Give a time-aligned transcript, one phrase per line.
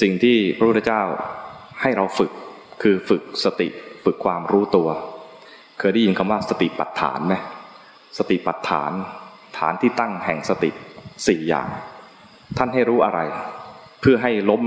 [0.00, 1.02] สิ่งที่พระพุทธเจ้า
[1.80, 2.30] ให้เราฝึก
[2.82, 3.68] คือฝึกสติ
[4.04, 4.88] ฝึกความรู้ตัว
[5.78, 7.34] เคยได้ยินคำว่าสติปัฏฐานไหม
[8.18, 8.92] สติปัฏฐาน
[9.58, 10.70] ฐานที่ตั้งแห่งสติ
[11.26, 11.68] สี่อย่าง
[12.58, 13.20] ท่านให้รู้อะไร
[14.00, 14.62] เพื่อให้ล้ม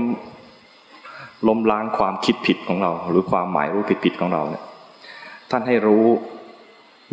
[1.48, 4.64] ล้มล้างความคิดผิดของเรา หรือความหมายรู้ผิดผิดของเราเนี่ย
[5.50, 6.06] ท่านให้รู้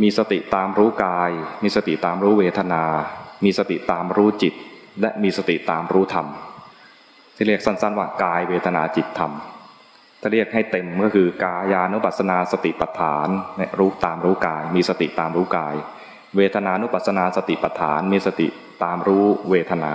[0.02, 1.32] มีสติตามรู้กาย
[1.64, 2.84] มีสติตามรู้เวทนา
[3.44, 4.54] มีสติตามรู้จิต
[5.02, 6.28] และมีสติตามรู้ธรรม
[7.36, 9.32] ที่เรียกสั้นๆว่ากายเวทนาจิตธรรม
[10.22, 15.76] ถ้าเรียกให้เต็มก็คือกายานุปัสนาสติปัฏฐานเนี่ยรู้ตามรู้กาย มีสติตามรู้กาย
[16.38, 18.48] เวทนานุปัสนาสติปัฏฐาน มีสติ
[18.84, 19.94] ตามรู้เวทนา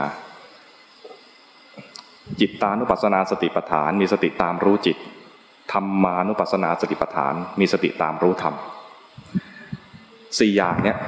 [2.40, 4.96] จิตตานุปัสนาสติปัฏฐาน มีสติตามรู้จิต
[5.72, 8.54] ธรรมานุปัสนาสติปัฏฐาน มีสติตามรู้ธรรม
[10.38, 10.98] สี่อย่างเนี่ย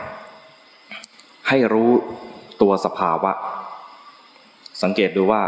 [1.48, 1.90] ให้รู้
[2.62, 3.32] ตัวสภาวะ
[4.82, 5.42] สังเกตดูว่า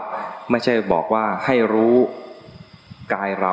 [0.50, 1.94] ไม่ใช่บอกว่าให้รู้
[3.14, 3.52] กายเรา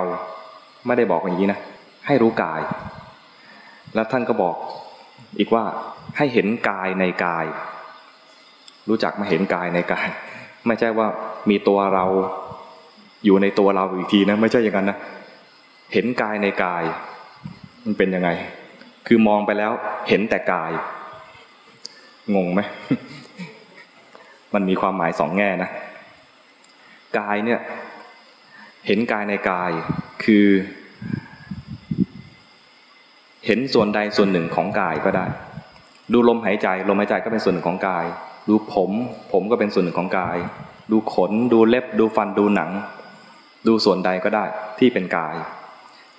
[0.85, 1.59] ไม่ได้บอกอย่างนี้นะ
[2.07, 2.62] ให้รู้กาย
[3.95, 4.55] แล้วท่านก็บอก
[5.39, 5.63] อีกว่า
[6.17, 7.45] ให้เห็นกายในกาย
[8.89, 10.07] รู้จักมาเห็นกายในกาย
[10.67, 11.07] ไม่ใช่ว่า
[11.49, 12.05] มีตัวเรา
[13.26, 14.98] อยู่ในตัวเราอีกทีนะ ไม่ใช่อย่างนั้นนะ
[15.93, 16.84] เห็นกายในกาย
[17.85, 18.29] มันเป็นยังไง
[19.07, 19.71] คือมองไปแล้ว
[20.09, 20.71] เห็นแต่กาย
[22.35, 22.61] งงไหม
[24.53, 25.69] มันมีความหมายสองแง่นะ
[27.19, 27.59] กายเนี่ย
[28.87, 29.71] เห็นกายในกาย
[30.23, 30.47] คือ
[33.45, 35.25] เห็นส่วนใดส่วนหนึ่งของกายก็ได้
[36.13, 38.05] ดูลมหายใจลมหายใจก็เป็นส่วนหนึ่งของกาย
[38.49, 38.91] ดูผม
[39.31, 40.37] ผมก็เป็นส่วนหนึ่งของกาย
[40.91, 42.71] ดูขน ดูเล็บ ดูฟันดูหนัง
[43.67, 44.45] ดูส่วนใดก็ได้
[44.79, 45.35] ที่เป็นกาย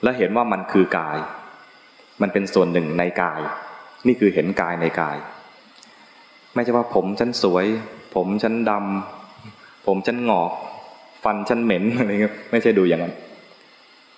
[0.02, 1.18] และเห็นว่ามันคือกาย
[2.22, 3.40] มันเป็นส่วนหนึ่งในกาย
[4.06, 5.16] นี่คือเห็นกายในกาย
[6.54, 7.66] ไม่ใช่ว่าผมฉันสวย
[8.14, 10.52] ผมฉันดำผมฉันงอก
[11.24, 13.14] ฟันฉันเหม็นอะไรเงี้ยไม่ใช่ดูอย่างนั้น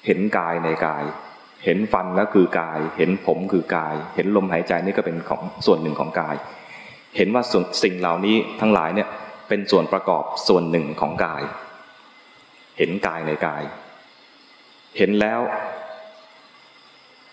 [0.07, 1.05] เห็นกายในกาย
[1.65, 6.37] เห็นฟันแล้วคือกาย เห็นผมคือกาย เห็นลมหายใจนี่ก็เป็นของส่วนหนึ่งของกาย
[7.17, 7.43] เห็นว่า
[7.83, 9.09] สิ่งเหล่านี้ทั้งหลายเนี่ย
[9.49, 11.43] เป็นส่วนประกอบส่วนหนึ่งของกาย
[12.79, 13.63] เห็นกายในกาย
[14.99, 15.41] เห็นแล้ว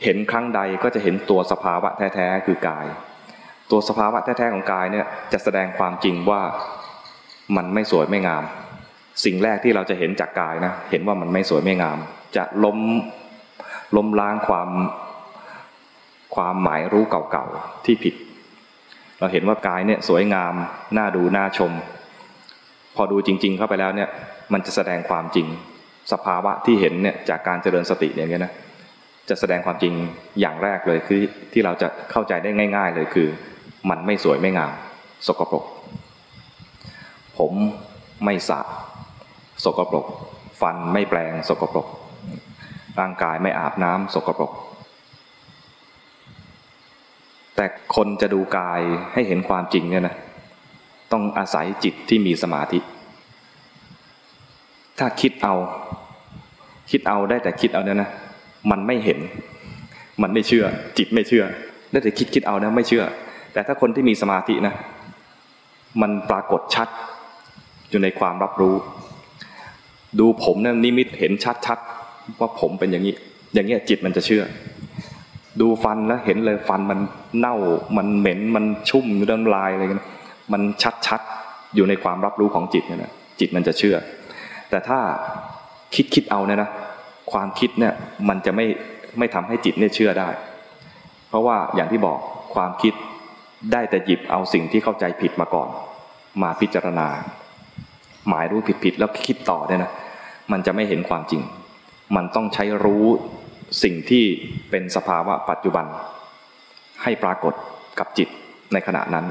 [0.03, 2.86] เห็นครั้งใดก็จะเห็นตัวสภาวะแท้ๆคือกาย
[3.72, 6.41] ตัวสภาวะแท้ๆของกายเนี่ยจะแสดงความจริงว่า
[7.56, 8.44] มันไม่สวยไม่งาม
[9.25, 11.97] สิ่งแรกที่เราจะเห็นจากกายนะเห็นว่ามันไม่สวยไม่งาม
[12.35, 12.78] จะล้ม
[13.96, 14.69] ล้มล้างความ
[16.35, 18.16] ความหมายรู้เก่าๆที่ผิด
[19.19, 20.53] เราเห็นว่ากายเนี่ยสวยงาม
[20.97, 21.72] น่าดูน่าชม
[22.96, 24.09] พอดูจริง ๆ เข้าไปแล้วเนี่ย
[24.53, 25.47] มันจะแสดงความจริง
[26.12, 28.53] สภาวะที่เห็นเนี่ยจากการเจริญสติอย่างเงี้ยนะ
[29.30, 29.94] จะแสดงความจริง
[30.40, 31.19] อย่างแรกเลยคือ
[31.53, 33.28] ที่เราจะเข้าใจได้ง่าย ๆ เลยคือ
[33.90, 34.73] มันไม่สวยไม่งาม
[35.28, 35.63] สกปรก
[37.38, 37.53] ผม
[38.25, 38.59] ไม่สะ
[39.63, 40.06] สกปรก
[40.62, 41.88] ฟันไม่แปลง สกปรก
[43.00, 44.51] ร่างกายไม่อาบน้ำสกปรก
[47.56, 48.81] แต่คนจะดูกาย
[49.13, 50.16] ให้เห็นความจริงเนี่ยนะ
[51.12, 52.79] ต้องอาศัยจิตที่มีสมาธิ
[55.00, 55.56] ถ้าคิดเอา
[56.91, 58.09] คิดเอาได้แต่คิดเอาเนี่ยนะ
[58.72, 59.19] มันไม่เห็น
[60.22, 60.66] มันไม่เชื่อ
[60.97, 61.44] จิตไม่เชื่อ
[61.91, 63.03] ได้แต่คิดคิดเอานะไม่เชื่อ
[63.54, 64.76] แต่ถ้าคนที่มีสมาธินะ
[66.02, 66.88] มันปรากฏชัด
[67.90, 68.76] อยู่ในความรับรู้
[70.20, 71.80] ดูผมนะนิมิตเห็นชัดชัด
[72.40, 73.16] ว่าผมเป็นอย่างนี้
[73.54, 74.44] อย่างเงี้ยจิตมันจะเชื่อ
[75.62, 77.00] ดูฟันแล้วเห็นเลยฟันมัน
[77.38, 77.56] เน่า
[77.98, 80.04] มันเหม็นมันชุ่มน้ำลายอะไรกัน
[80.54, 81.22] มันชัดชัด
[81.76, 83.96] อยู่ในความรับรู้ของจิตเนี่ยนะจิตมันจะเชื่อ
[84.70, 85.00] แต่ถ้า
[85.96, 86.70] คิดคิดเอาเนี่ยนะ
[87.31, 87.94] ความคิดเนี่ย
[88.30, 88.66] มันจะไม่
[89.18, 90.30] ไม่ทำให้จิตเนี่ยเชื่อได้
[91.30, 92.20] เพราะว่าอย่างที่บอก
[92.56, 92.94] ความคิด
[93.72, 95.70] ได้แต่หยิบเอาสิ่งที่เข้าใจผิดมาก่อน
[96.42, 97.08] มาพิจารณา
[98.28, 99.92] หมายรู้ผิดผิดแล้วคิดต่อเนี่ยนะ
[100.52, 101.42] มันจะไม่เห็นความจริง
[102.16, 103.06] มันต้องใช้รู้
[103.84, 104.24] สิ่งที่
[104.69, 105.86] เป็นสภาวะปัจจุบัน
[107.03, 107.53] ให้ปรากฏ
[108.00, 108.28] กับจิต
[108.74, 109.25] ในขณะนั้น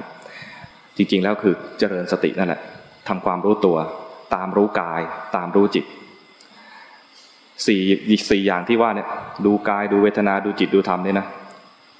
[0.96, 2.60] จริงๆแล้วคือเจริญสตินั่นแหละ
[3.08, 3.76] ทำความรู้ตัว
[4.34, 5.00] ตามรู้กาย
[5.36, 5.84] ตามรู้จิต
[7.66, 7.80] สี่
[8.30, 9.08] สี่อย่างที่ว่าเนี่ย
[9.46, 11.26] ดูกายดูเวทนาดูจิตดูธรรมเนี่ยนะ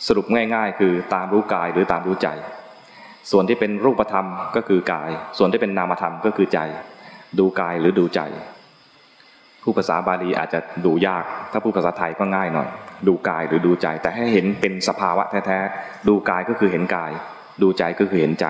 [0.07, 2.29] สรุปง่ายๆ คือตามรู้กายหรือตามรู้ใจ
[3.31, 6.61] ส่วนที่เป็นรูปธรรมก็คือกาย ส่วนที่เป็นนามธรรมก็คือใจ
[7.39, 8.21] ดูกายหรือดูใจ
[9.63, 12.69] ผู้ภาษาบาลีอาจจะดูยาก ถ้าผู้ภาษาไทยก็ง่ายหน่อย
[13.09, 17.13] ดูกายหรือดูใจ แต่ให้เห็นเป็นสภาวะแท้ๆ ดูกายก็คือเห็นกาย
[17.63, 18.47] ดูใจก็คือเห็นใจ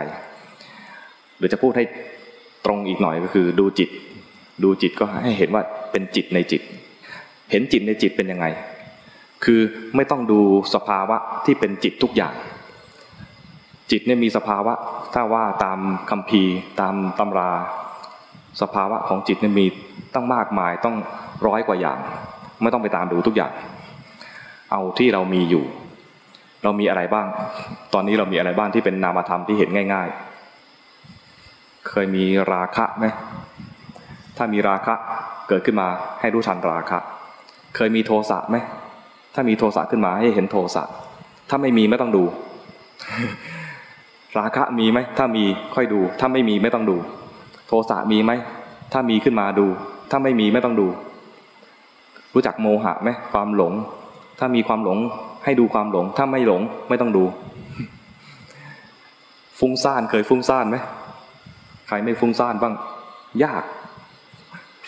[1.39, 1.85] หรือจะพูดให้
[2.67, 3.91] ตรงอีกหน่อยก็คือดูจิต
[4.65, 5.63] ดูจิตก็ให้เห็นว่า
[5.93, 6.63] เป็นจิตในจิต
[7.51, 8.47] เห็นจิตในจิตเป็นยังไง
[9.45, 9.61] คือ
[9.97, 10.41] ไม่ต้องดู
[10.75, 12.35] สภาวะที่เป็นจิตทุกอย่าง
[13.91, 14.73] จิตเนี่ยมีสภาวะ
[15.15, 15.79] ถ้าว่าตาม
[16.11, 16.43] คำพี
[16.81, 17.51] ตามตำรา
[18.63, 19.67] สภาวะของจิตเนี่ยมี
[20.15, 20.97] ตั้งมากมายต้อง
[21.47, 21.99] ร้อยกว่าอย่าง
[22.63, 23.53] ไม่ต้องไปตามดูทุกอย่าง
[24.73, 25.65] เอาที่เรามีอยู่
[26.65, 27.27] เรามีอะไรบ้าง
[27.95, 30.09] ตอนนี้เรามีอะไรบ้างที่เป็นนามธรรมที่เห็นง่าย
[30.99, 33.07] ๆ เคยมีราคะไหม
[34.37, 34.95] ถ้ามีราคะ
[35.49, 35.89] เกิดขึ้นมา
[36.21, 36.99] ให้รู้ทันราคะ
[37.77, 38.57] เคยมีโทสะไหม
[39.35, 40.83] ถ้ามีโทสะขึ้นมาให้เห็นโทสะ
[41.51, 42.25] ถ้าไม่มีไม่ต้องดู
[44.39, 45.45] ราคะมีไหม ถ้ามี
[45.75, 46.97] ค่อยดู ถ้าไม่มีไม่ต้องดู
[47.69, 48.33] โทสะมีไหม
[48.93, 49.67] ถ้ามีขึ้นมาดู
[50.11, 50.87] ถ้าไม่มีไม่ต้องดู
[52.35, 53.73] รู้จักโมหะไหมความหลง
[54.39, 54.99] ถ้ามีความหลง
[55.45, 57.25] ให้ดูความหลง ถ้าไม่หลงไม่ต้องดู
[59.59, 60.77] ฟุ้งซ่านเคยฟุ้งซ่านไหม
[61.89, 62.75] ใครไม่ฟุ้งซ่านบ้าง
[63.45, 63.65] ยาก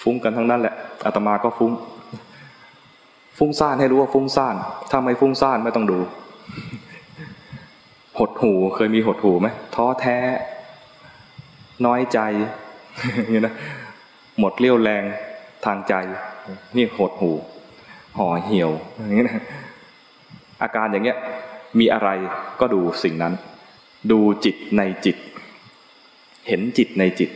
[0.03, 1.73] ฟุ้งกันทั้งนั้นแหละอาตมาก็ฟุ้ง
[3.43, 4.55] ฟุ้งซ่านให้รู้ว่าฟุ้งซ่าน
[4.91, 5.99] ถ้าไม่ฟุ้งซ่านไม่ต้องดู
[8.19, 10.17] หดหูเคยมีหดหูไหมท้อแท้
[11.87, 12.19] น้อยใจ
[13.33, 13.55] นี้นะ
[14.39, 15.05] หมดเรี่ยวแรง
[15.65, 15.95] ทางใจ
[16.77, 17.31] นี่หดหู
[18.17, 19.45] ห่อเหี่ยวอย่างนี้นะ
[20.63, 21.19] อาการอย่างเงี้ย
[21.79, 22.09] มีอะไร
[22.61, 23.35] ก็ดูสิ่งนั้น
[24.11, 25.17] ดูจิตในจิต
[26.49, 27.31] เห็นจิตในจิต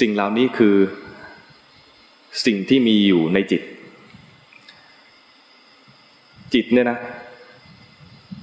[0.00, 0.76] สิ่งเหล่านี้คือ
[2.44, 3.62] สิ่งที่มีอยู่ในจิต
[6.54, 6.98] จิตเนี่ยนะ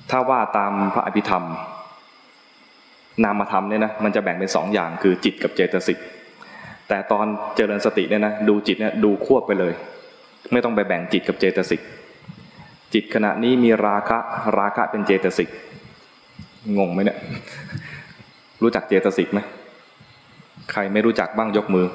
[0.10, 1.44] ถ้าว่าตามพระอภิธรรม
[3.24, 6.00] นามธรรมเนี่ยนะมันจะแบ่งเป็นสองอย่างคือจิตกับเจตสิก
[6.88, 7.26] แต่ตอน
[7.56, 9.74] เจริญสติเนี่ยนะดูจิตเนี่ยดูควบไปเลย
[10.52, 11.82] ไม่ต้องไปแบ่งจิตกับเจตสิก
[12.94, 14.18] จิตขณะนี้มีราคะ
[14.58, 15.50] ราคะเป็นเจตสิก
[16.78, 17.18] งงไหมเนี่ย
[18.62, 19.40] รู้จักเจตสิกไหม
[20.72, 21.86] ใครไม่รู้จักบ้างยกมือ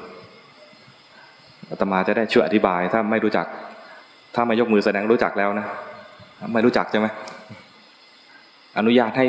[1.70, 3.46] อาตมาจะได้ช่วยอธิบายถ้าไม่รู้จัก
[4.34, 5.66] ถ้าไม่ยกมือแสดงรู้จักแล้วนะ
[6.52, 7.06] ไม่รู้จักใช่ไหม
[8.78, 9.26] อนุญาตให้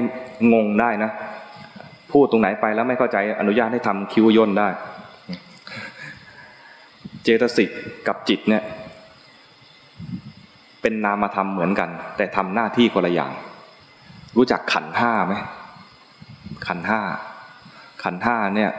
[0.53, 1.11] งงได้นะ
[2.11, 4.67] พูดตรงไหนไปแล้วไม่เข้าใจอนุญาตให้ทำคิวย่นได้
[7.23, 7.69] เจตสิก
[8.07, 8.63] กับจิตเนี่ย
[10.81, 13.31] เป็นนามธรรมเหมือนกัน แต่ทำหน้าที่คนละอย่าง
[14.37, 15.35] รู้จักขันห้าไหม
[16.67, 17.01] ขันห้า
[18.03, 18.71] ขันห้าเนี่ย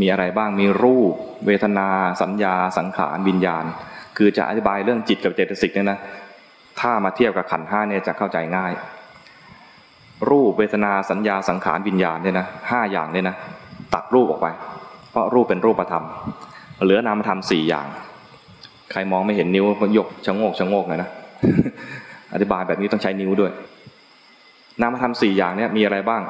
[0.00, 1.12] มีอะไรบ้างมีรูป
[1.46, 1.88] เวทนา
[2.22, 3.64] สัญญา สังขารวิญญาณ
[4.16, 5.98] คือจะอธิบายเรื่องจิตกับเจตสิกเนี่ยนะ
[6.80, 8.72] ถ้ามาเทียบกับขันห้าเนี่ยจะเข้าใจง่าย
[10.30, 13.36] รูปเวทนาสัญญาสังขารวิญญาณเนี่ยนะห้าอย่างเนี่ยนะ
[13.94, 14.46] ตัดรูปออกไป
[15.10, 16.04] เพราะรูปเป็นรูปธรรม
[16.82, 17.86] เหลือนามธรรมสี่อย่าง
[18.92, 19.66] ใครมองไม่เห็นนิ้ว
[19.98, 21.10] ยกชะโงกชะโงกเลยนะ
[22.32, 23.52] อธิบายแบบนี้ต้องใช้นิ้วด้วย
[24.80, 26.22] นามธรรมสี่อย่างเนี่ยมีอะไรบ้าง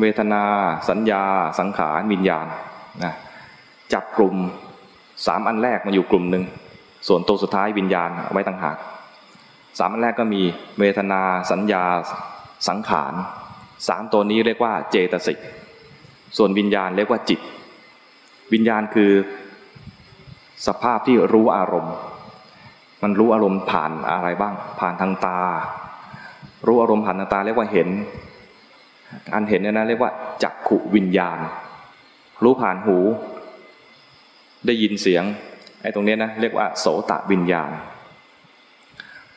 [0.00, 0.42] เวทนา
[0.88, 1.22] สัญญา
[1.58, 2.46] สังขารวิญญาณ
[3.04, 3.12] นะ
[3.92, 4.34] จับกลุ่ม
[5.26, 6.44] สามอันแรกมาอยู่กลุ่มหนึ่ง
[7.08, 8.76] ส่วนตัวสุดท้ายวิญญาณไว้ต่างหาก
[9.78, 10.42] สามอันแรกก็มี
[10.78, 11.84] เวทนาสัญญา
[12.68, 13.14] สังขาร
[13.88, 15.38] สามตัวนี้เรียกว่าเจตสิก
[16.36, 17.40] ส่วนวิญญาณเรียกว่าจิต
[18.52, 19.12] วิญญาณคือ
[20.66, 21.94] สภาพที่รู้อารมณ์
[23.02, 25.40] มันรู้อารมณ์ผ่านอะไรบ้าง ผ่านทางตา
[26.66, 27.88] รู้อารมณ์ผ่านทางตาเรียกว่าเห็น
[29.34, 30.10] อันเห็นเนี่ยนะเรียกว่า
[30.42, 31.38] จักขุวิญญาณ
[32.42, 32.98] รู้ผ่านหู
[34.66, 35.24] ได้ยินเสียง
[35.82, 37.70] ไอ้ตรงนี้นะเรียกว่าโสตะวิญญาณ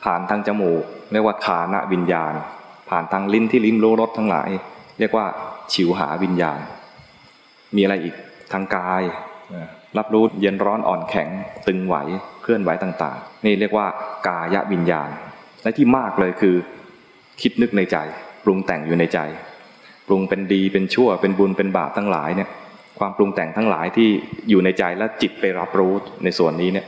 [0.05, 2.33] ผ่านทางจมูก เรียกว่าคานะวิญญาณ
[2.89, 4.49] ผ่านทางลิ้นที่ลิ้มรู้รสทั้งหลาย
[4.99, 5.25] เรียกว่า
[5.73, 6.59] ฉิวหาวิญญาณ
[7.75, 8.15] มีอะไรอีก
[8.53, 9.03] ทางกาย
[9.97, 11.29] รับรู้เย็นร้อนอ่อนแข็ง
[11.67, 11.95] ตึงไหว
[12.41, 13.87] เคลื่อนไหวต่างๆ นี่เรียกว่า
[14.27, 15.09] กายวิญญาณ
[15.63, 16.55] และที่มากเลยคือ
[17.41, 17.97] คิดนึกในใจ
[18.43, 19.19] ปรุงแต่งอยู่ในใจ
[20.07, 22.49] ปรุงเป็นดีเป็นชั่วเป็นบุญเป็นบาปทั้งหลายเนี่ย
[22.99, 24.09] ความปรุงแต่งทั้งหลายที่
[24.49, 26.85] อยู่ในใจและจิตไปรับรู้ในส่วนนี้เนี่ย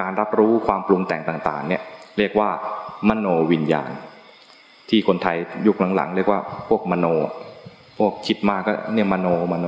[0.00, 1.82] การรับรู้ความปรุงแต่งต่างๆเนี่ย
[2.18, 2.50] เรียกว่า
[3.08, 3.90] มโนวิญญาณ
[4.88, 7.06] ที่คนไทยยุคหลังๆ เรียกว่าพวกมโน
[7.98, 9.66] พวกคิดมากก็เนี่ยมโนมโน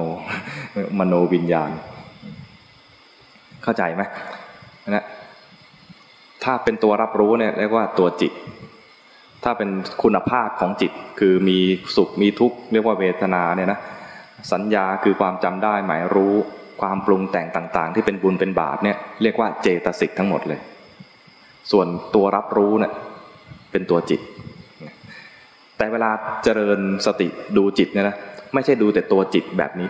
[0.98, 1.70] มโนวิญญาณ
[3.62, 4.02] เข้าใจไหม
[4.88, 5.04] นะ
[6.44, 8.32] ถ้าเป็นตัวรับรู้เนี่ยเรียกว่าตัวจิต
[9.44, 9.70] ถ้าเป็น
[10.02, 11.58] คุณภาพของจิตคือมี
[11.96, 13.80] สุขมีทุกข์เรียกว่าเวทนาเนี่ยนะ
[14.52, 16.34] สัญญาคือความจำได้หมายรู้
[16.80, 20.60] ความปรุงแต่งต่าง ๆ ที่เป็นบุญเป็นบาปเนี่ยเรียกว่าเจตสิกทั้งหมดเลย
[21.70, 22.92] ส่วนตัวรับรู้เนี่ย
[23.70, 24.20] เป็นตัวจิต
[25.76, 26.10] แต่เวลา
[26.44, 28.16] เจริญสติดูจิตเนี่ยนะ
[28.54, 29.88] ไม่ใช่ดูแต่ตัวจิตแบบนี้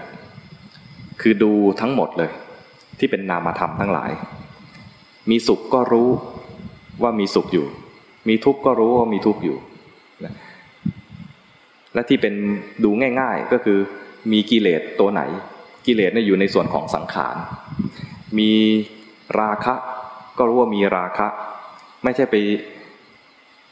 [1.20, 2.30] คือดูทั้งหมดเลย
[2.98, 4.10] ที่เป็นนามธรรมทั้งหลาย
[5.30, 6.08] มีสุขก็รู้
[7.02, 7.66] ว่ามีสุขอยู่
[8.28, 9.56] มีทุกข์ก็รู้ว่ามีทุกข์อยู่
[11.94, 12.34] และที่เป็น
[12.84, 13.78] ดูง่าย ๆก็คือ
[14.32, 15.22] มีกิเลสตัวไหน
[15.86, 17.36] กิเลสเนี่ยอยู่ในส่วนของสังขาร
[18.38, 18.52] มี
[19.40, 19.74] ราคะ
[20.38, 21.28] ก็รู้ว่ามีราคะ
[22.04, 22.36] ไม่ใช่ไป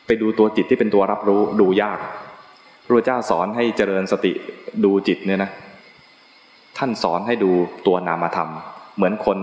[0.06, 1.98] ไปดูตัวจิตที่เป็นตัวรับรู้ดูยาก
[2.84, 4.32] พระเจ้าสอนให้เจริญสติ
[4.84, 5.50] ดูจิตเนี่ยนะ
[6.78, 7.50] ท่านสอนให้ดู
[7.86, 8.50] ตัวนามธรรม
[8.96, 9.38] เหมือนคน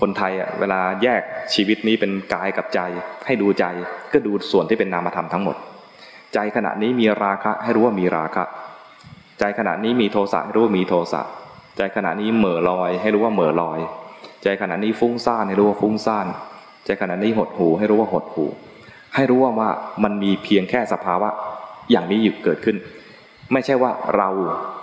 [0.00, 1.22] คนไทยอะเวลาแยก
[1.54, 2.80] ชีวิตนี้เป็นกายกับใจ
[3.26, 3.64] ให้ดูใจ
[4.12, 5.56] ก็ดูส่วนที่เป็นนามธรรมทั้งหมด
[6.34, 8.44] ใจขณะนี้มีราคะให้รู้ว่ามีราคะ
[9.38, 11.22] ใจขณะนี้มีโทสะให้รู้ว่ามีโทสะ
[11.76, 13.78] ใจขณะนี้เหม่อลอย ให้รู้ว่าเหม่อลอย
[14.42, 16.26] ใจขณะนี้ฟุ้งซ่านให้รู้ว่าฟุ้งซ่าน
[16.84, 18.44] ใจขณะนี้หดหูให้รู้ว่าหดหู
[19.14, 19.70] ให้รู้ว่าว่า
[20.04, 21.28] มันมีเพียงแค่สภาวะ
[21.90, 22.76] อย่างนี้อยู่เกิดขึ้น
[23.52, 24.28] ไม่ใช่ว่าเรา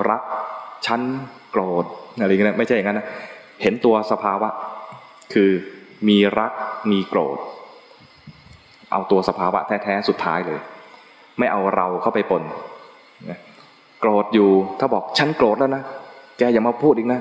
[0.10, 0.22] รัก
[0.86, 1.02] ฉัน
[1.52, 1.86] โกรธ
[2.20, 3.08] อะไรเงี้ยไม่ใช่อย่างนั้นนะ
[3.62, 4.50] เห็นตัวสภาวะ
[5.34, 5.50] คือ
[6.08, 6.52] มีรัก
[6.92, 7.38] มีโกรธ
[8.92, 10.60] เอาตัวสภาวะแท้ๆสุดท้ายเลย
[11.40, 12.44] ไม่เอาเราเข้าไปปน
[14.00, 14.50] โกรธอยู่
[14.80, 15.84] ถ้าบอกฉันโกรธแล้วนะ
[16.38, 17.20] แกอย่ามาพูดอีกนะ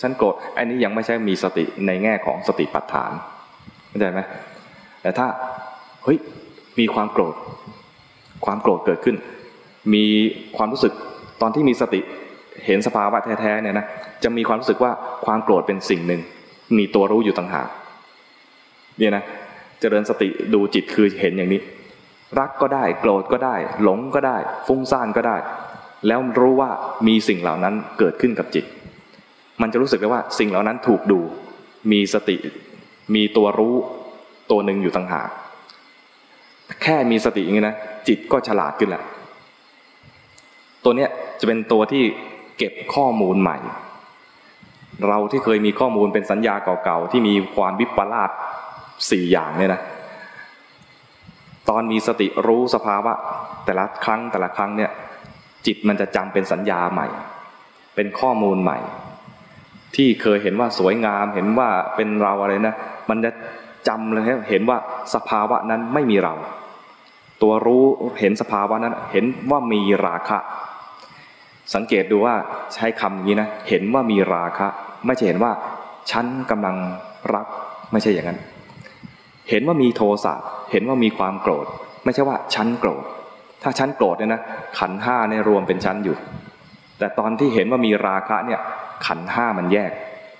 [0.00, 3.10] ฉันโกรธอันนี้ยังไม่ใช่มีสติในแง่ของสติปัฏฐาน
[3.90, 4.20] เข้าใจไหม
[5.02, 5.26] แต่ถ้า
[6.04, 6.18] เฮ้ย
[6.78, 7.34] มีความโกรธ
[8.44, 9.16] ความโกรธเกิดขึ้น
[9.94, 10.04] มี
[10.56, 10.92] ความรู้สึก
[11.40, 12.00] ตอนที่มีสติ
[12.66, 13.86] เห็นสภาวะแท้ๆเนี่ยนะ
[14.24, 14.92] จะมีความรู้สึกว่า
[15.26, 16.20] ความโกรธเป็นสิ่งหนึ่ง
[16.76, 17.68] มีตัวรู้อยู่ต่างหาก
[18.98, 19.24] เนี่ยนะ
[19.80, 21.60] เจริญสติดูจิตคือเห็นอย่างนี้
[22.38, 25.36] รักก็ได้ โกรธก็ได้ หลงก็ได้ ฟุ้งซ่านก็ได้
[26.06, 26.70] แล้วรู้ว่า
[27.06, 28.64] มีสิ่งเหล่านั้นเกิดขึ้นกับจิต
[29.62, 31.20] มันจะรู้สึกได้ว่าสิ่งเหล่านั้นถูกดู
[31.92, 32.36] มีสติ
[33.14, 33.74] มีตัวรู้
[34.50, 35.28] ตัวหนึ่งอยู่ต่างหาก
[36.82, 37.76] แค่มีสติอย่างนี้นะ
[38.08, 39.02] จิตก็ฉลาดขึ้นแหละ
[40.84, 42.04] ตัวเนี้ยจะเป็นตัวที่
[42.58, 43.58] เก็บข้อมูลใหม่
[45.08, 48.30] เราที่เคยมีข้อมูลเป็นสัญญาเก่าๆที่มีความวิปลาส
[49.10, 49.80] สี่อย่างเนี่ยนะ
[51.68, 53.12] ตอนมีสติรู้สภาวะ
[53.64, 54.90] แต่ละครั้งแต่ละครั้งเนี่ย
[55.66, 57.06] จิตมันจะจำเป็นสัญญาใหม่
[57.94, 58.78] เป็นข้อมูลใหม่
[59.96, 62.74] ที่เคยเห็นว่าสวยงาม เห็นว่าเป็นเราอะไรนะ
[63.10, 63.30] มันจะ
[63.88, 64.78] จำเลยเห็นว่า
[65.14, 66.34] สภาวะนั้นไม่มีเรา
[67.42, 67.84] ตัวรู้
[68.20, 70.38] เห็นสภาวะนั้น เห็นว่ามีราคะ
[71.74, 72.34] สังเกตดูว่า
[72.74, 74.66] ใช้คำนี้นะ เห็นว่ามีราคะ
[75.06, 75.52] ไม่ใช่เห็นว่า
[76.10, 76.76] ฉันกำลัง
[77.34, 77.46] รัก
[77.92, 78.38] ไม่ใช่อย่างนั้น
[79.50, 80.34] เห็นว่ามีโทสะ
[80.70, 81.66] เห็นว่ามีความโกรธ
[82.04, 83.04] ไม่ใช่ว่าฉันโกรธ
[83.62, 84.42] ถ้าฉันโกรธเนี่ยนะ
[84.78, 86.16] ขันห้าเนี่ยรวมเป็นชั้นอยู่
[87.00, 88.60] แต่ตอนที่เห็นว่ามีราคะเนี่ย
[89.06, 89.90] ขันห้ามันแยก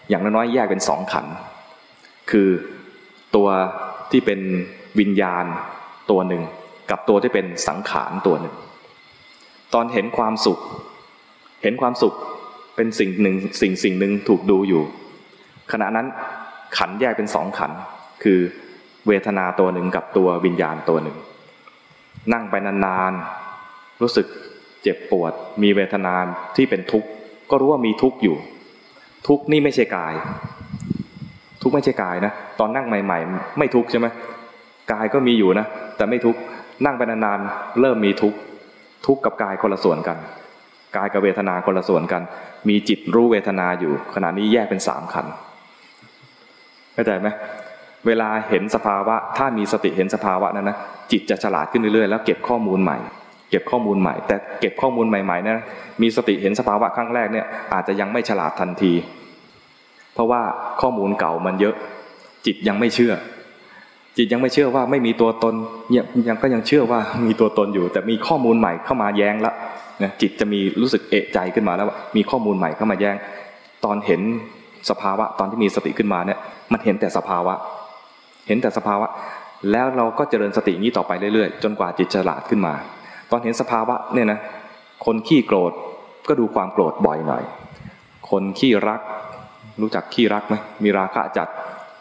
[0.09, 1.26] อย่างน้อยๆแยกเป็นสองขัน
[2.31, 2.49] คือ
[3.37, 3.49] ตัว
[4.11, 4.40] ที่เป็น
[5.00, 5.45] วิญญาณ
[6.11, 6.43] ตัวหนึ่ง
[6.90, 8.55] กับตัวที่เป็นสังขารตัวหนึ่ง
[9.75, 10.59] ตอนเห็นความสุข
[11.62, 12.14] เห็นความสุข
[12.76, 14.83] เป็นสิ่งหนึ่งสิ่งสิ่งหนึ่งถูกดูอยู่
[15.73, 16.07] ขณะนั้น
[16.76, 17.73] ขันแยกเป็นสองขัน
[18.23, 18.38] คือ
[19.09, 21.17] เวทนาตัวหนึ่งกับตัววิญญาณตัวหนึ่ง
[22.33, 24.26] นั่งไปนานๆรู้สึก
[24.82, 25.32] เจ็บปวด
[25.62, 26.14] มีเวทนา
[26.56, 27.08] ที่เป็นทุกข์
[27.50, 28.37] ก็รู้ว่ามีทุกข์อยู่
[29.28, 30.14] ทุกข์นี่ไม่ใช่กาย
[31.62, 34.06] ทุกข์ไม่ใช่กายนะ ตอนนั่งใหม่ ๆ ไม่ทุกข์ใช่ไหม
[34.92, 36.40] กายก็มีอยู่นะ แต่ไม่ทุกข์
[36.84, 38.38] นั่งไปนานๆ เริ่มมีทุกข์
[39.06, 40.18] ทุกข์กับกายคนละส่วนกัน
[40.96, 42.22] กายกับเวทนาคนละส่วนกัน
[42.68, 45.26] มีจิตรู้เวทนาอยู่ ขณะนี้แยกเป็นสามขัน
[46.94, 47.28] เข้าใจไหม
[48.06, 50.76] เวลาเห็นสภาวะ ถ้ามีสติเห็นสภาวะนั้นนะ
[51.12, 52.99] จิตจะฉลาดขึ้นเรื่อยๆ แล้วเก็บข้อมูลใหม่
[53.50, 55.59] เก็บข้อมูลใหม่ แต่เก็บข้อมูลใหม่ๆนะ
[56.02, 58.92] มีสติเห็นสภาวะครั้งแรกเนี่ยอาจจะยังไม่ฉลาดทันที
[60.14, 60.42] เพราะว่า
[60.80, 61.75] ข้อมูลเก่ามันเยอะ
[62.47, 63.12] จิตยังไม่เชื่อ
[64.16, 65.54] จิตยังไม่เชื่อว่าไม่มีตัวตน
[65.97, 69.52] ยังยังก็ยังเชื่อว่ามีตัวตนอยู่ แต่มีข้อมูลใหม่เข้ามาแย้งละ
[70.02, 73.16] นะจิตจะมีรู้สึกเอะใจขึ้นมาแล้วว่ามีข้อมูลใหม่เข้ามาแย้ง
[73.85, 74.21] ตอนเห็น
[74.90, 76.38] สภาวะตอนที่มีสติขึ้นมาเนี่ย
[76.73, 77.54] มันเห็นแต่สภาวะ
[78.47, 79.09] เห็นแต่สภาวะ
[79.73, 82.75] แล้วเราก็เจริญสตินี้ต่อไปเรื่อยๆ จนกว่าจิตฉลาดขึ้นมา
[83.30, 84.40] ตอนเห็นสภาวะเนี่ยนะ
[85.06, 85.72] คนขี้โกรธ
[86.28, 87.42] ก็ดูความโกรธบ่อยหน่อย
[88.30, 89.00] คนขี้รัก
[89.80, 91.49] รู้จักขี้รักไหมมีราคะจัด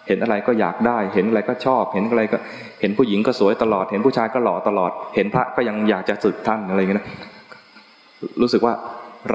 [0.07, 2.38] เห็นอะไรก็อยากได้ เห็นอะไรก็ชอบ เห็นอะไรก็
[2.81, 7.05] เห็นผู้หญิงก็สวยตลอด เห็นผู้ชายก็หล่อตลอด เห็นพระก็ยังอยากจะสึกท่านอะไรอย่างเงี้ย
[8.41, 8.74] รู้สึกว่า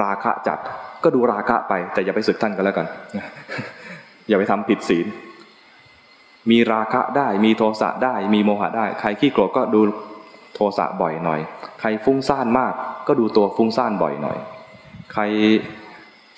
[0.01, 0.59] ราคะจัด
[1.03, 2.87] ก็ดูราคะไป แต่อย่าไปสึกท่านกันแล้วกัน
[4.27, 5.05] อย่าไปทำผิดศีล
[6.51, 9.81] มีราคะได้ มีโทสะได้ มีโมหะได้ ใครขี้โกรธก็ดู
[10.55, 11.39] โทสะบ่อยหน่อย
[11.79, 12.73] ใครฟุ้งซ่านมาก
[13.07, 14.37] ก็ดูตัวฟุ้งซ่านบ่อยหน่อย
[15.13, 15.23] ใคร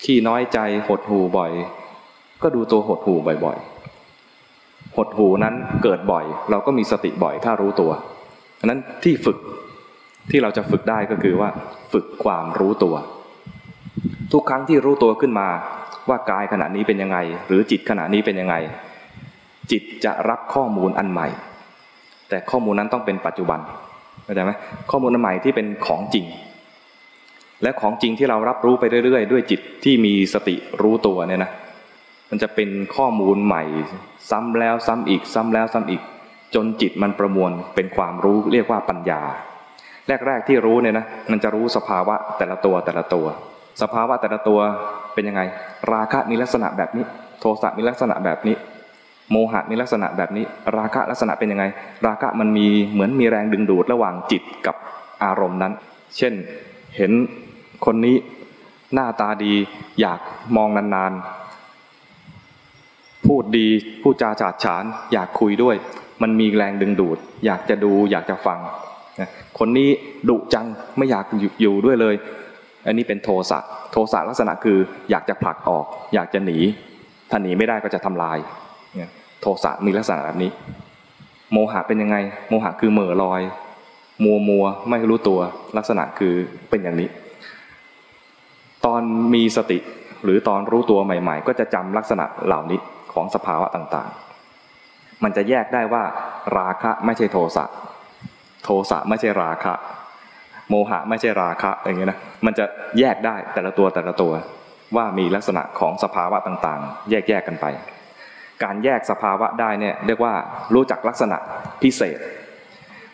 [0.04, 0.58] ขี้น้อยใจ
[0.88, 1.52] หดหูบ่อย
[2.42, 7.90] ก็ดูตัวหดหูบ่อยๆ หดหูนั้นเกิดบ่อย เราก็มีสติบ่อยถ้ารู้ตัว
[8.64, 9.38] นั้นที่ฝึก
[10.30, 11.50] ที่เราจะฝึกได้ก็คือว่า
[11.92, 12.94] ฝึกความรู้ตัว
[14.32, 15.48] ทุกครั้งที่รู้ตัวขึ้นมา
[16.08, 18.54] ว่ากายขณะนี้เป็นยังไง หรือจิตขณะนี้เป็นยังไง
[19.70, 21.28] จิตจะรับข้อมูลอันใหม่
[22.28, 23.60] แต่ข้อมูลนั้นต้องเป็นปัจจุบัน
[24.24, 24.52] เข้าใจไหม
[24.90, 26.26] ข้อมูลอันใหม่ที่เป็นของจริง
[27.62, 31.50] และของจริงที่เรารับรู้ไปเรื่อยๆ ด้วยจิตที่มีสติรู้ตัวเนี่ยนะ
[32.30, 33.62] มันจะเป็นข้อมูลใหม่
[34.30, 36.02] ซ้ำแล้วซ้ำอีก ซ้ำแล้วซ้ำอีก
[36.54, 39.22] จนจิตมันประมวลเป็นความรู้เรียกว่าปัญญา
[40.26, 43.26] แรกๆที่รู้เนี่ยนะมันจะรู้สภาวะแต่ละตัวแต่ละตัว
[43.82, 44.60] สภาวะแต่ละตัว
[45.14, 45.42] เป็นยังไง
[45.92, 47.04] ราคะมีลักษณะแบบนี้
[47.40, 48.54] โทสะมีลักษณะแบบนี้
[49.30, 50.44] โมหะมีลักษณะแบบนี้
[50.76, 51.64] ราคะลักษณะเป็นยังไง
[52.06, 54.76] ราคะมันมีเหมือนมีแรงดึงดูดระหว่างจิตกับ
[55.24, 55.72] อารมณ์นั้น
[56.16, 56.34] เช่น
[56.96, 57.12] เห็น
[57.86, 58.16] คนนี้
[58.94, 59.54] หน้าตาดี
[60.00, 60.20] อยาก
[60.56, 63.68] มองนานๆ พูดดี
[64.02, 65.76] พูดจาฉาดฉาน อยากคุยด้วย
[66.22, 68.58] มันมีแรงดึงดูด อยากจะดูอยากจะฟัง
[69.58, 69.90] คนนี้
[70.28, 70.66] ดุจัง
[70.96, 71.24] ไม่อยาก
[71.60, 72.14] อยู่ด้วยเลย
[72.86, 73.58] อันนี้เป็นโทสะ
[73.92, 74.78] โทสะลักษณะคือ
[75.10, 76.58] อยากจะผลักออก อยากจะหนี
[77.30, 78.38] ถ้าหนีไม่ได้ก็จะทำลาย
[79.40, 80.50] โทสะมีลักษณะแบบนี้
[81.52, 82.16] โมหะเป็นยังไง
[82.48, 83.40] โมหะคือเหม่อลอย
[84.24, 85.40] มัวมัวไม่รู้ตัว
[85.76, 86.34] ลักษณะคือ
[86.70, 87.08] เป็นอย่างนี้
[88.84, 89.00] ตอน
[89.34, 89.78] มีสติ
[90.24, 92.78] หรือตอนรู้ตัวใหม่ ๆ ก็จะจำลักษณะเหล่านี้
[93.12, 96.02] ของสภาวะต่างๆ มันจะแยกได้ว่า
[96.58, 97.64] ราคะไม่ใช่โทสะ
[98.64, 99.74] โทสะไม่ใช่ราคะ
[100.68, 102.64] โมหะไม่ใช่ราคะอย่างเงี้ยนะมันจะ
[102.98, 104.32] แยกได้แต่ละตัวแต่ละตัว
[104.96, 107.66] ว่ามีลักษณะของสภาวะต่างๆ แยกแยกกันไป
[108.64, 110.34] การแยกสภาวะได้เนี่ยเรียกว่า
[110.74, 111.38] รู้จักลักษณะ
[111.82, 112.18] พิเศษ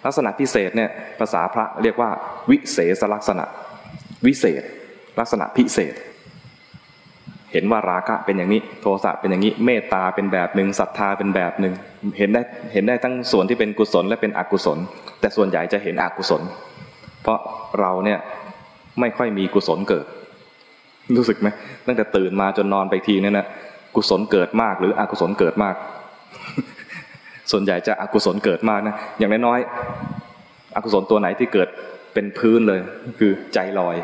[0.06, 2.10] ลักษณะพิเศษเนี่ยภาษาพระเรียกว่า
[2.50, 3.44] วิเศษลักษณะ
[4.26, 4.62] วิเศษ
[5.20, 5.94] ลักษณะพิเศษ
[7.52, 11.74] เห็นว่าราคะเป็นอย่างนี้โทสะเป็นอย่างนี้เมตตาเป็นแบบหนึ่งศรัทธาเป็นแบบหนึ่ง
[12.18, 14.78] เห็นได้เห็นได้ทั้งส่วนที่เป็นกุศลและเป็นอกุศล
[15.20, 16.42] แต่ส่วนใหญ่จะเห็นอกุศล
[17.22, 17.38] เพราะ
[17.80, 18.18] เราเนี่ย
[19.00, 20.06] ไม่ค่อยมีกุศลเกิด
[21.16, 21.48] รู้สึกไหม
[21.86, 23.46] ตั้งแต่ตื่นมาจนนอนไปทีนี่ยนะ
[23.96, 25.74] กุศลเกิดมาก หรืออกุศลเกิดมาก
[27.50, 31.68] ส่วนใหญ่จะอกุศลเกิดมากนะอย่างน้อยๆอกุศลตัวไหนที่เกิด
[32.14, 32.80] เป็นพื้นเลย
[33.18, 33.96] คือใจลอย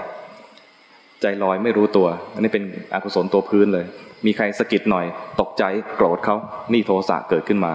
[1.22, 3.84] ใจลอยไม่รู้ตัว อันนี้เป็นอกุศลตัวพื้นเลย
[4.26, 5.06] มีใครสะกิดหน่อย
[5.40, 5.64] ตกใจ
[5.96, 6.36] โกรธเขา
[6.72, 7.72] นี่โทสะเกิดขึ้นมา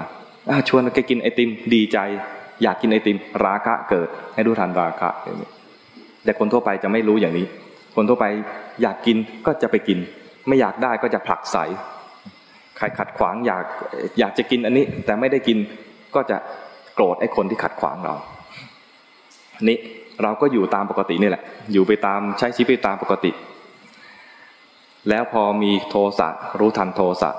[0.68, 1.98] ชวนแกกินไอติมดีใจ
[2.64, 5.10] อยากกินไอติม ราคะเกิด ให้รู้ทันราคะ
[6.24, 7.46] แต่คนทั่วไปจะไม่รู้อย่างนี้
[7.96, 8.26] คนทั่วไป
[8.82, 10.00] อยากกินก็จะไปกิน
[10.48, 11.58] ไม่อยากได้ก็จะผลักใส
[12.78, 13.64] ใครขัดขวางอยาก
[14.20, 15.58] อยากจะกินอันนี้ แต่ไม่ได้กิน
[16.16, 16.38] ก็จะ
[16.94, 18.16] โกรธไอ้คนที่ขัดขวางเรา
[19.70, 19.78] นี่
[20.24, 23.32] เราก็อยู่ตามปกตินี่แหละ อยู่ไปตามใช้ชีวิตตามปกติ
[25.10, 27.30] แล้วพอมีโทสะรู้ทันโทสะ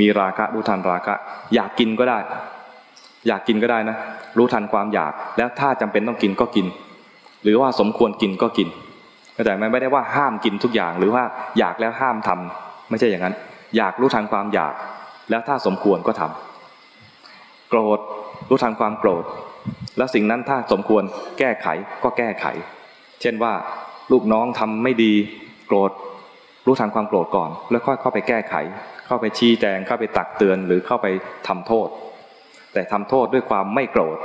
[0.00, 1.14] มีราคะรู้ทันราคะ
[1.54, 2.18] อยากกินก็ได้
[3.26, 3.96] อยากกินก็ได้นะ
[4.38, 6.66] รู้ทันความอยาก แล้วถ้าจำเป็นต้องกินก็กิน
[7.42, 8.68] หรือว่าสมควรกินก็กิน
[9.44, 11.22] แต่ไม่ได้ว่าห้ามกินทุกอย่าง หรือว่า
[11.58, 13.34] อยากแล้วห้ามทำไม่ใช่อย่างนั้น
[13.76, 14.74] อยากรู้ทันความอยาก
[15.30, 17.98] แล้วถ้าสมควรก็ทำโกรธ
[18.48, 19.24] รู้ทันความโกรธ
[19.96, 21.02] แล้วสิ่งนั้นถ้าสมควร
[21.38, 21.66] แก้ไข
[22.02, 22.46] ก็แก้ไข
[23.20, 23.52] เช่นว่า
[24.12, 25.12] ลูกน้องทำไม่ดี
[25.66, 25.90] โกรธ
[26.66, 28.54] รู้ทันความโกรธก่อน แล้วค่อยเข้าไปแก้ไข
[29.06, 31.06] เข้าไปชี้แจงเข้าไปตักเตือนหรือเข้าไป
[31.48, 31.88] ทำโทษ
[32.72, 34.16] แต่ทำโทษด้วยความไม่โกรธ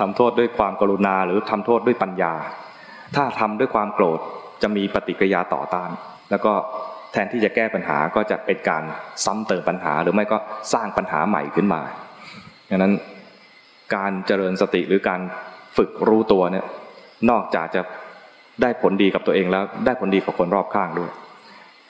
[0.00, 2.34] ทำโทษด้วยความกรุณาหรือทำโทษด้วยปัญญา
[3.16, 4.18] ถ้าทำด้วยความโกรธ
[4.62, 5.90] จะมีปฏิกิริยาต่อต้าน
[6.30, 6.52] แล้วก็
[7.12, 8.82] แทนที่จะแก้ปัญหาก็จะเป็นการ
[9.24, 10.38] ซ้ำเติมปัญหา หรือไม่ก็
[10.72, 11.82] สร้างปัญหาใหม่ขึ้นมา
[12.70, 12.92] ดังนั้น
[13.94, 15.20] การเจริญสติหรือการ
[15.76, 16.64] ฝึกรู้ตัวเนี่ย
[17.30, 17.82] นอกจากจะ
[18.62, 21.10] ได้ผลดีกับตัวเองแล้วได้ผลดีกับคนรอบข้างด้วย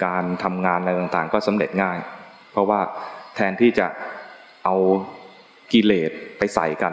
[0.06, 1.98] การทำงานอะไรต่างๆ ก็สำเร็จง่าย
[2.52, 2.80] เพราะว่า
[3.34, 3.86] แทนที่จะ
[4.64, 4.76] เอา
[5.72, 6.92] กิเลสไปใส่กัน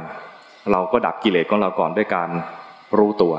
[0.72, 2.30] เราก็ดับกิเลสของเราก่อนด้วยการ
[2.98, 3.34] รู้ตัว